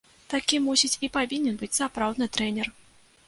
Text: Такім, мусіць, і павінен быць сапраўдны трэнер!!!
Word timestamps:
Такім, 0.33 0.63
мусіць, 0.69 0.97
і 1.07 1.09
павінен 1.17 1.59
быць 1.61 1.71
сапраўдны 1.79 2.29
трэнер!!! 2.39 2.73